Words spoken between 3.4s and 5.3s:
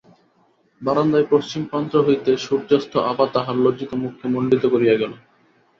লজ্জিত মুখকে মণ্ডিত করিয়া গেল।